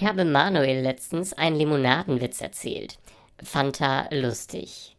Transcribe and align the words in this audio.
Ich 0.00 0.04
habe 0.06 0.24
Manuel 0.24 0.80
letztens 0.80 1.32
einen 1.32 1.56
Limonadenwitz 1.56 2.40
erzählt. 2.40 3.00
Fanta 3.42 4.06
lustig. 4.12 4.96